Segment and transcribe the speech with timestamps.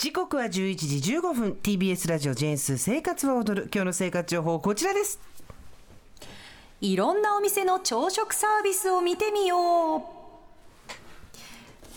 [0.00, 1.58] 時刻は11時15分。
[1.62, 3.68] TBS ラジオジェンス生活は踊る。
[3.70, 5.20] 今日の生活情報こちらです。
[6.80, 10.02] いろんなお店の朝食サービスを見てみよう。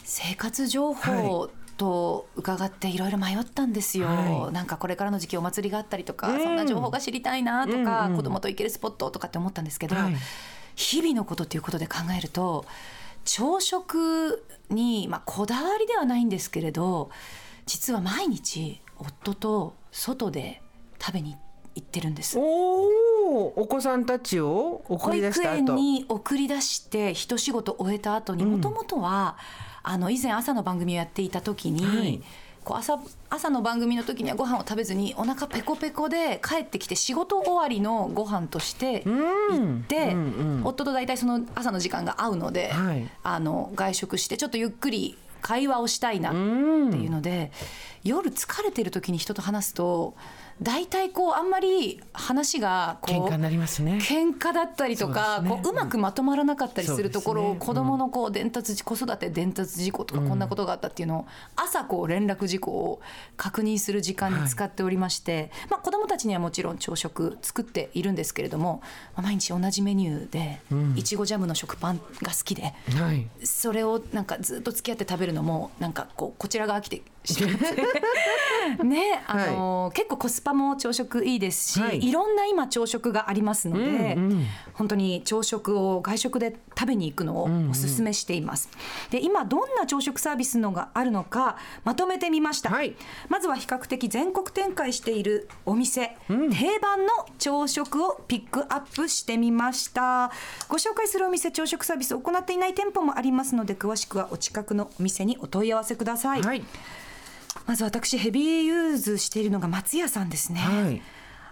[0.03, 10.15] 生活情報、と伺っていろいろ迷ったんですよ、はい、なんかこれからの時期お祭りがあったりとか、うん、そんな情報が知りたいなとか、うんうん、子供と行けるスポットとかって思ったんですけど、はい、
[10.75, 12.65] 日々のことっていうことで考えると
[13.23, 17.09] 朝食に、まあ、こだわりではないんですけれど
[17.65, 20.61] 実は毎日夫と外で
[20.99, 21.35] 食べに
[21.75, 22.37] 行ってるんです。
[22.37, 29.37] おお子さんたちを送り出した保育園に送り出して一仕事終えた後にもともとは
[29.81, 32.21] あの以前朝の番組をやっていた時に、はい、
[32.63, 32.99] こう朝
[33.29, 47.51] 朝の番組の時にはご飯を食べずにお腹ペコペコで帰ってきて仕事終わりのご飯として行って、うんうんうん、夫と大体その朝の時間が合うので、はい、あの外食してちょっとゆっくり会話をしたいなっていうので、
[48.03, 50.15] 夜疲れてる時に人と話すと
[50.63, 53.99] 大体こうあんまり話がこう喧嘩になりますね。
[54.01, 63.01] 喧嘩だったりとかう、ね、こううまくまとまらなかったりするところを、子どものこう伝達子育て伝達事故とかこんなことがあったっていうのを朝こう連絡事項を
[63.35, 68.81] 確認する時間に使っておりまして、まあ、子どもたちにはもちろん朝食作っているんですけれども、
[69.15, 70.61] まあ、毎日同じメニューで
[70.95, 72.73] いちごジャムの食パンが好きで、
[73.43, 77.01] それをなんかずっと付き合って食べるのもなんかこうこちらが飽きて
[78.83, 83.87] ねあの、はい、結構コスパも朝食いいですし、はい、いろんな今朝食がありますので、う
[84.19, 88.69] んうん、本当に朝食を外食で食べに行くのをお勧めしています。
[88.71, 92.95] うんうん、で今どんな朝食サービスのがあるのかまとめてみました、はい、
[93.29, 97.09] まずは比較的全国展開しているお店、うん、定番の
[97.39, 100.31] 朝食をピックアップしてみました。
[100.67, 106.63] ご紹介するお店朝食サービスを行っていない店舗もありますので詳しくはお近くのお店にお問い合わせください、はい
[107.65, 110.59] まず私ヘビーユーズしているのが松屋さんですね。
[110.59, 111.01] はい。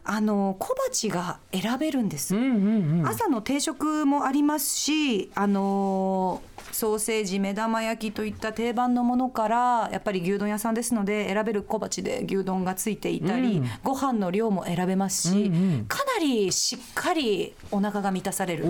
[0.04, 6.42] あの小鉢が選べるんです、うんうんうん、朝の定食もありますしあの
[6.72, 18.64] ソーセージ目玉焼きといった定番のものからやっぱり牛丼屋さんですので選べる小鉢で牛丼がついていたり、うん、ご飯の量も選べますし、うんうん、かなりしっかりお腹が満たされる。
[18.64, 18.66] っ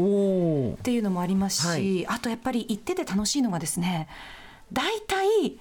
[0.81, 4.07] ていうのもありますし、はい、あとやっぱり行ってて楽しいのがですね
[4.73, 5.57] 大体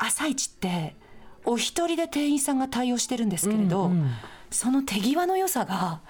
[0.00, 0.96] 朝一って
[1.44, 4.10] お一人で店員さんが対応してるんですけれど、うんうん、
[4.50, 6.00] その手際の良さが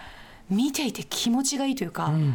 [0.48, 2.34] 見ていて気持ちがいいというか、うん、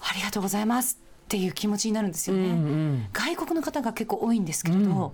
[0.00, 2.48] ありがとうございますっていう気持ちになるんですよね。
[2.48, 5.10] うんうん、外国の方が結構多いんですけれど、うん、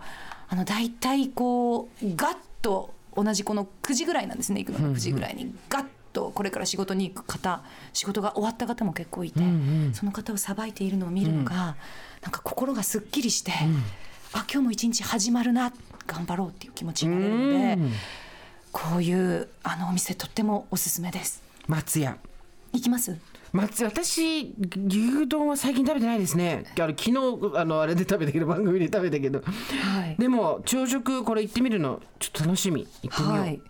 [0.49, 4.63] あの大体こうガッと同じこの9時ぐらいなんですね。
[4.65, 5.55] 行くのが9時ぐらいに。
[5.69, 7.63] ガッとこれから仕事に行く方
[7.93, 11.75] 仕事が終わった方も結構いて、うんうん、その方をさばいているのを見るのが、うん、なん
[12.31, 13.83] か心がすっきりして、うん、
[14.33, 15.73] あ今日も一日始まるな
[16.07, 17.93] 頑張ろうっていう気持ちになれるので
[18.73, 21.43] こういうあのお店とってもおすすめです。
[21.67, 22.17] 松屋。
[22.73, 23.17] 行きます？
[23.51, 24.55] 松私
[24.87, 26.65] 牛丼は最近食べてないですね。
[26.79, 32.87] あの昨日あのあれで食べたけど番組で食べたけど、はい、でも朝食これ行ってみるのちょっと楽しみ。
[33.03, 33.61] 行ってみよう、はい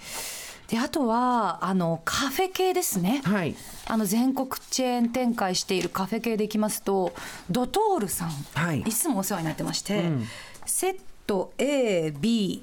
[0.69, 3.55] であとはあのカフェ系ですね、はい、
[3.87, 7.15] あの全国チェーン展開しているカフェ系でいきますと
[7.51, 10.27] ドトールさん、はい、いつもお世話になってまして、うん、
[10.67, 12.61] セット AB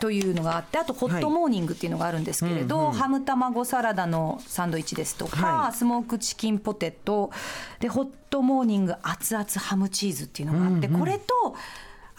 [0.00, 7.30] というのがあってあとホットモーニングっていうのがあるんですけれど、はいうんうん、ハム卵サラダのサンドイッチですとか、はい、スモークチキンポテト
[7.78, 11.54] でホットモーニング熱々ハムチーズっていうのがあって、うんうん、これと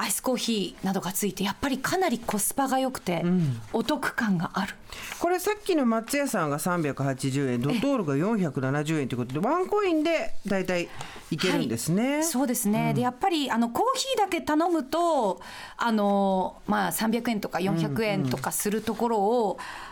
[0.02, 3.24] アイスコーヒーなどがついてやっぱりかなりコスパが良くて、
[3.72, 4.74] お得感がある。
[5.20, 10.90] これさっきの松屋さんが380円ドトールが470円ということでワンコインで大体
[11.30, 15.40] いけるんですね、はい、そうですね、うん、でやっぱりあのコーヒーだけ頼むと
[15.78, 19.91] あの、まあ、300円とか400円とかするところを、うんうん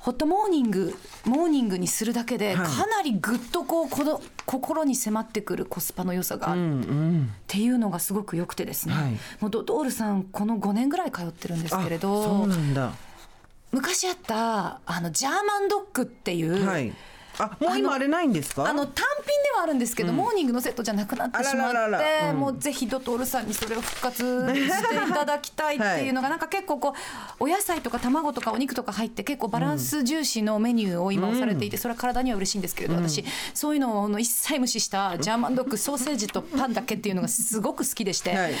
[0.00, 0.94] ホットモーニング
[1.26, 6.80] モーニングにするだけでかなりぐっとこうこの心に迫ってくるコスパの良さがある。
[6.80, 6.82] っ
[7.46, 12.46] ていうのがすごく良くてですね、はい、もうドドールさんこの5年ぐらい通ってるんですけれど
[13.72, 16.92] 昔あったあのジャーマンドッグっていう、はい
[17.42, 18.68] あもう今あれないんですか？
[18.68, 26.94] あの単品ではあるんですけど、うん、モーニングのセットじゃなくなってしまってもうぜひドトールさんにそれを復活していただきたいっていうのが、 はい、なんか結構こ
[27.40, 38.54] うお野菜とか卵とかお肉とか入って結構バランス重視のメニューを今押されていて、それは体には嬉しいんですけれど、うん、私そういうのを一切無視したジャーマンドッグソーセージとパンだけっていうのがすごく好きでして、はい、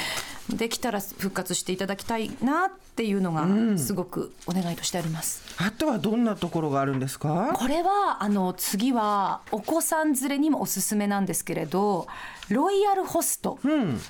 [0.56, 3.46] できたら復活していただきたいなっていうのが
[3.78, 5.42] すごくお願いとしてあります。
[5.58, 7.52] あとはどんなところがあるんですか？
[7.54, 12.06] これはあの次はお子さん連れにもおすすめなんですけれど
[12.48, 14.00] ロイヤルホスト、うん、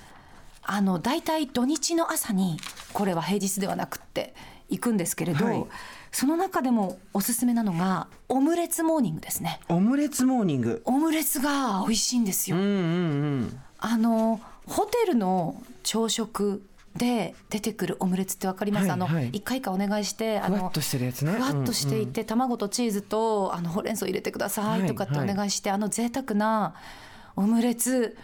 [0.63, 2.59] あの大体土日の朝に
[2.93, 4.35] これは平日ではなくって
[4.69, 5.65] 行くんですけれど、はい、
[6.13, 9.61] その中でもおすすめなのがオムレツモーニングですね。
[9.69, 10.83] オムレツモーニング。
[10.85, 12.73] オムレツが美味しいんですよ、うんうんう
[13.43, 15.61] ん、あのホテルの
[15.91, 16.63] 朝食
[16.95, 21.33] で出てくるオムレツってわかります、はい、あの一回かお願いしてあのふわっとしてるやつね。
[21.33, 26.75] ふわっとしていて、うんうん、卵とチーズとあのほうれん草入れてくださいとかってお願いして、はいはい、あの贅沢な
[27.35, 28.17] オムレツ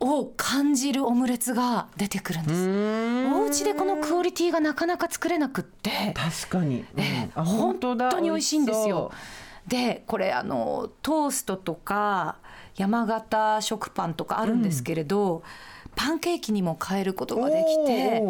[0.00, 3.32] を感じるオムレツが出てくるんです。
[3.32, 6.12] お家でこのクオリティがなかなか作れなくって。
[6.16, 9.12] 確かに、ね、うん、本当に美味しいんですよ。
[9.68, 12.38] でこれあのトーストとか
[12.74, 15.42] 山形食パンとかあるんですけれど、うん
[15.94, 18.22] パンケーキにも変えることができて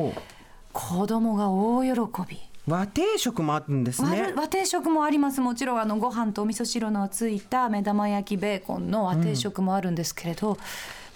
[0.72, 1.90] 子供が大喜
[2.28, 2.38] び。
[2.68, 4.32] 和定食もあるんですね。
[4.36, 5.40] 和定食もあります。
[5.40, 10.56] もちろんあのご飯とお味噌汁のついた目玉焼きベーコンの和定食もあるんですけれど、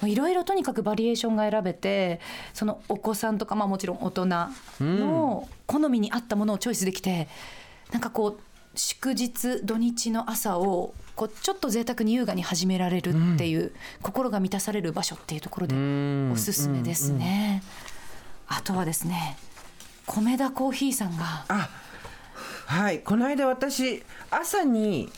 [0.03, 2.21] いろいろとにかくバリエーションが選べて
[2.53, 4.27] そのお子さんとか、まあ、もちろん大人
[4.81, 7.29] の好みに合ったものをチョイスできて、
[7.89, 8.41] うん、なんかこう
[8.77, 15.75] 祝日土日の朝をこうちょっと贅沢に優雅に始められるっていう、うん、心が満たされる場所っていうところで
[16.33, 17.63] おすすめですね。
[18.49, 19.37] あとはですね
[20.07, 21.25] 米田コーヒーさんが
[22.67, 23.01] はい。
[23.01, 25.11] この間私朝に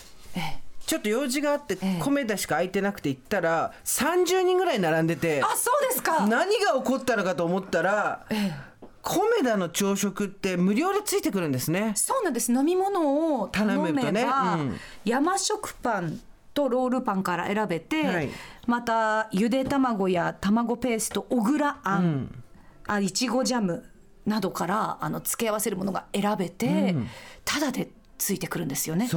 [0.86, 6.26] ちょっと用事があって米田しか空いてなくて行ったら30人ぐらい並んでてあそうですか。
[6.26, 8.77] 何が起こったのかと思ったら、ええ
[9.08, 11.92] 米田の朝食って無料でついてくるんですね。
[11.96, 12.52] そうなんです。
[12.52, 14.22] 飲み物を頼めば、ね。
[14.22, 14.26] う
[14.64, 16.20] ん、山食パン
[16.52, 18.28] とロールパンから選べて、はい、
[18.66, 22.44] またゆで卵や卵ペースト小倉あん、うん、
[22.86, 23.88] あいちごジャム
[24.26, 27.08] などからあの付け合わせるものが選べて、うん、
[27.46, 27.88] ただで
[28.18, 29.08] ついてくるんですよね。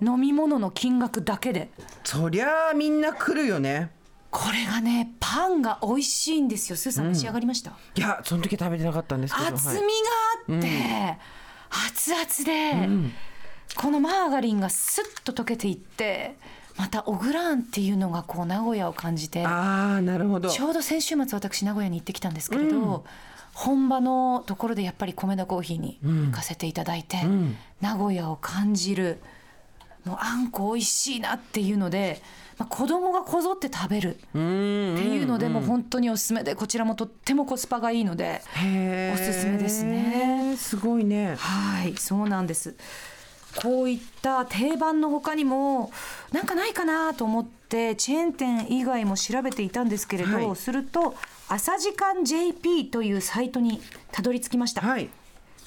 [0.00, 1.70] 飲み物の金額だけで。
[2.04, 3.90] そりゃあみんな来るよね
[4.32, 6.76] これがねパンが美味しいんですよ。
[6.76, 9.84] スーさん召し上がりました、いやその時食べてなかったんですけど厚みが
[10.54, 11.18] あって、はい。
[11.88, 13.12] 熱々で、うん、
[13.76, 16.36] このマーガリンがスッと溶けていって
[16.78, 20.48] またオグラーンっていうのがこう名古屋を感じてあなるほど。
[20.48, 23.00] ちょうど先週末私名古屋に行ってきたんですけれど、うん、
[23.52, 29.18] 本場のところでやっぱり米田コーヒーに行かせていただいて、うん、名古屋を感じる
[30.04, 32.22] もうあんこ美味しいなっていうので
[32.58, 38.42] まあ、子供がこぞって食べるっていうのでも本当におすすめでこちらもとってもコスパがいいので
[39.14, 40.56] おすすめですね。
[40.56, 41.36] すごいね。
[41.38, 42.74] はいそうなんです。
[43.60, 45.92] こういった定番の他にも
[46.32, 51.14] なんかないかなと思ってチェーン店以外も調べていたんですけれど、はい、すると
[51.48, 54.80] 朝時間 JP というサイトにたどり着きました。
[54.80, 55.10] はい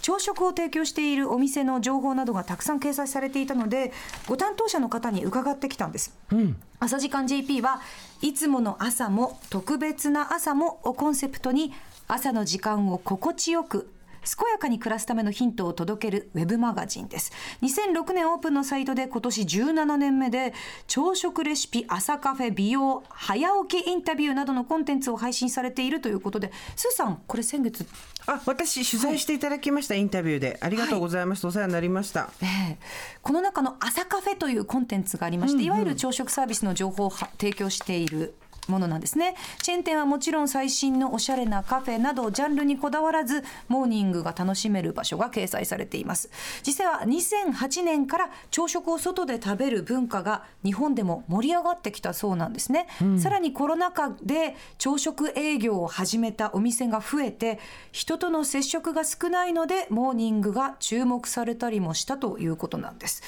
[0.05, 3.91] 朝食を提供しているお店の情報などがたくさん掲載されていたので
[4.27, 7.81] ご担当者の方に伺ってきたんです、うん、朝時間 JP は
[8.21, 11.73] いつもの朝も特別な朝もをコンセプトに
[12.07, 13.89] 朝の時間を心地よく
[14.25, 17.31] 健やかに暮らすためのヒントを届けるウェブマガジンです。
[17.61, 20.53] 2006年オープンのサイトで今年17年目で
[20.87, 27.85] 朝食レシピ朝カフェ美容早起きインタビューなどのコンテンツを配信されているということでスーさんこれ先月
[28.25, 30.57] あ私取材していただきました、はい、インタビューで。
[30.61, 32.77] ありがとうございます、はい、お世話になりました、えー、
[33.21, 38.35] この中の朝カフェというコンテンツがありまして、うんうん、いわゆる朝食サービスの情報を提供している
[38.67, 39.35] ものなんですね。
[39.61, 46.29] チェーン店はもちろん最新のおしゃれなカフェなどジャンルにこだわらずモーニングが楽しめる場所が掲載されています。
[46.65, 57.59] 実際は2008年から朝食を外で食べる文化が日本でも盛り上がってきたそうなんですね、うん、さらにコロナ禍で朝食営業を始めたお店が増えて
[57.91, 63.23] 人との接触が少ないのでモーニングが注目されたりもしたということなんです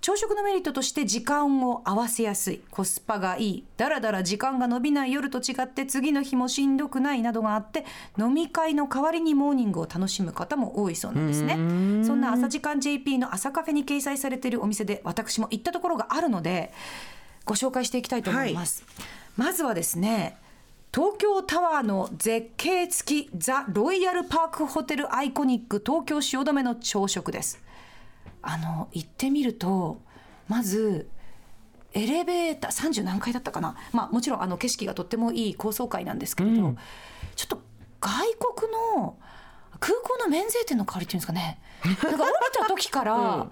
[0.00, 2.60] 朝食のメリットとして時間を合わせやすい。
[2.70, 3.64] コスパがいい。
[3.76, 7.84] だらだら時間が伸びない夜と違って次の日もしんどくないなどがあって
[8.18, 11.54] 飲み会の代わりにモーニングを楽しむ方も多いそうなんですね。
[12.04, 16.72] そんな朝時間 JP の朝カフェに掲載されているお店で私も行ったところがあるので
[17.44, 20.36] ご紹介していきたいと思います、はい、まずはですね
[20.94, 27.60] 東京タワーの絶景付きザ・ロイヤルパークホテルアイコニック東京汐留の朝食です
[28.42, 30.00] あの行ってみると
[30.48, 31.08] まず
[31.92, 36.78] エレベーター30何階だったかな、まあ、もちろんあの景色がとってもいい高層階なんですけれど、うん、
[37.34, 37.60] ちょっと
[38.00, 38.10] 外
[38.56, 39.16] 国の
[39.80, 41.60] 空港の免税店の代わりっていうんですかね。
[41.84, 43.50] なんか降りた時から、 うん、なんか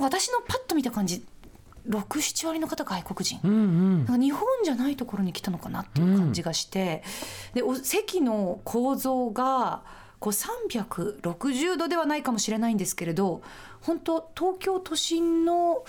[0.00, 1.24] 私のパッと見た感じ
[1.88, 7.02] 67割の方外国人、うんうん、なんか日本じゃないところに来たのかなっていう感じがして、
[7.54, 9.82] でお席の構造が
[10.20, 13.42] こう360度ではないかもしれないんですけれど
[13.80, 15.84] 本当東京都心の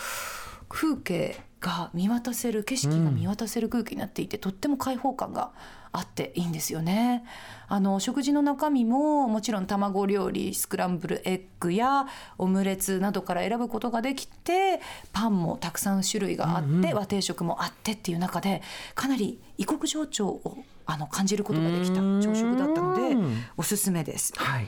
[0.69, 5.51] 風景が見渡せる景色が見渡せる空気になっていて、とっても開放感が
[5.93, 7.23] あっていいんですよね。
[7.67, 12.05] あの食事の中身ももちろん卵料理スクランブルエッグや
[12.37, 14.81] オムレツなどから選ぶことができて
[15.13, 18.61] パンもたくさん種類があって、うんうん、和定食もあってっていう中で
[18.93, 23.15] かなり異国情緒をあの感じることができた朝食だったので
[23.55, 24.33] おすすめです。
[24.35, 24.67] はい、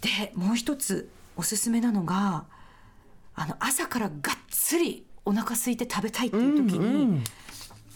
[0.00, 2.44] でもう一つおすすめなのが
[3.34, 7.24] あの朝からがっつりお腹空いて食べたいっていう時に、うんうん、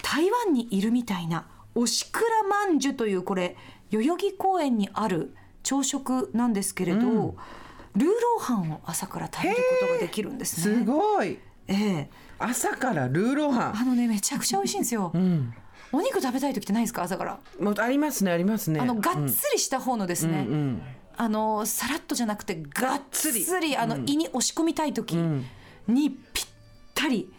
[0.03, 3.57] 台湾にいるみたいなおしくらまんじゅというこれ
[3.91, 10.77] 代々木公園にある朝食なんですけれど、うん、ルーローハンを朝から食べることができるんですね。
[10.79, 11.39] すごい。
[11.69, 13.77] ええ朝からルーローハン。
[13.79, 15.11] あのねめちゃくちゃ美味しいんですよ。
[15.15, 15.55] うん、
[15.93, 17.03] お肉食べたい時ってないですか？
[17.03, 17.41] 朝から。
[17.61, 18.81] もうありますねありますね。
[18.81, 20.47] あのがっつりした方のですね。
[20.49, 20.83] うんうん、
[21.17, 25.17] あのさらっとじゃなくてがっつりあの胃に押し込みたい時
[25.89, 26.47] にぴっ
[26.95, 27.33] たり。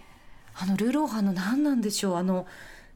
[0.60, 2.15] あのルーローハンの何なんでしょう？
[2.15, 2.48] あの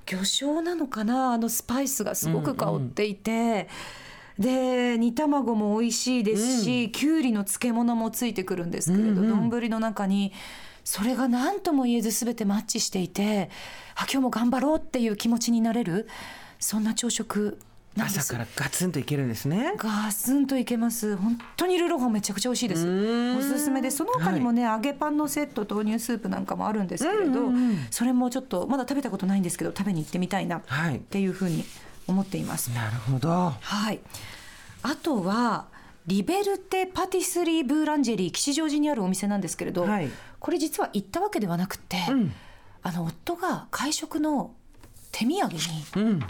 [0.05, 1.33] 魚醤なのかな？
[1.33, 3.31] あのスパイスがすごく香っていて。
[3.31, 10.31] うんうん、で煮卵も美味しいですし、うん、きゅうりの漬物もついてくるんですけれど丼、うんうん、の中に
[10.83, 13.49] それが何とも言えず全てマッチしていて
[13.95, 16.07] あ今日も頑張ろうっていう気持ちになれる
[16.59, 17.59] そんな朝食
[17.99, 19.73] 朝からガツンといけるんですね。
[19.77, 21.17] ガツンといけます。
[21.17, 23.37] 本当にルーローハンめちゃくちゃ美味しいです。
[23.37, 30.61] おすすめでその他にもね、はい、揚げパンのセット豆乳スープなんかもあるんですけれど、うんうんうん、それもちょっとまだ食べたことないんですけど食べに行ってみたいなっ
[31.09, 31.25] てい。
[31.25, 31.65] うふうに
[32.07, 33.53] 思っています、はい、なるほど。
[33.59, 33.99] はい。
[34.83, 35.67] あとは
[36.07, 42.33] リベルテパティスリーブーランジェリー吉祥寺にあるお店なんですけれど、はい、これ実は行ったわけではなくて、うん、
[42.81, 44.53] あの夫が会食の
[45.11, 45.59] 手土産に、
[45.95, 46.23] うん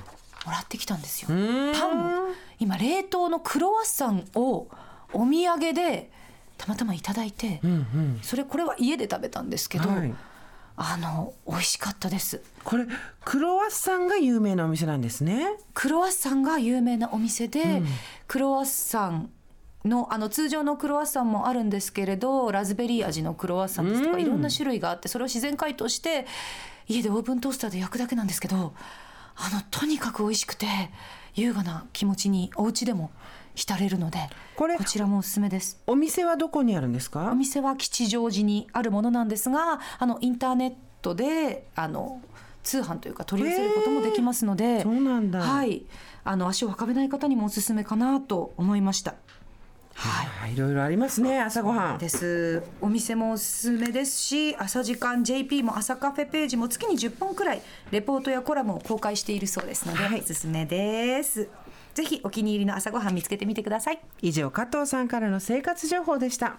[0.45, 1.27] もらってきたんですよ。
[1.27, 2.33] パンを。
[2.59, 4.67] 今冷凍のクロワッサンを
[5.13, 6.11] お土産で
[6.57, 10.13] たまたまいただいて、うんうん、それこれは家で食べたんですけど、はい、
[10.77, 12.41] あの美味しかったです。
[12.63, 12.85] これ
[13.25, 15.47] クロワッサンが有名なお店なんですね？
[15.73, 17.85] クロワッサンが有名なお店で、うん、
[18.27, 19.31] クロワッサン
[19.83, 26.27] のあの通常のクロワッサンもあるんですけれどラズベリー味のクロワッサンですとか、いろんな種類があってそれを自然解凍して
[26.87, 28.75] 家でオーブントースターで焼くだけなんですけど
[29.35, 30.67] あのとにかく美味しくて
[31.35, 33.11] 優雅な気持ちにお家でも
[33.55, 34.19] 浸れるので
[34.55, 35.81] これこちらもおすすめです。
[35.87, 37.31] お店はどこにあるんですか？
[37.31, 42.21] お店は吉祥寺にあるものなんですがあのインターネットであの
[42.63, 45.41] 通販というか取り寄せることもできますのでそうなんだ。
[45.41, 45.83] はい。
[46.23, 49.15] あの足を運べない方にもおすすめかなと思いました
[49.93, 51.97] はい、いろいろありますね朝ごはん。
[51.97, 52.63] です。
[52.81, 61.49] お店もおすすめですし朝時間 JP も朝カフェページも月に10本くらいレポートやコラムを公開しているそうですので、はい、おすすめです。
[61.93, 63.99] ぜひお気に入りの朝ごはん見つけてみてください。
[64.21, 66.57] 以上加藤さんからの生活情報でした